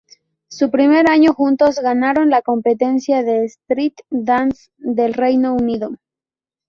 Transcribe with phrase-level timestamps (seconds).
[0.49, 5.91] En su primer año juntos ganaron la competencia de street dance del Reino Unido.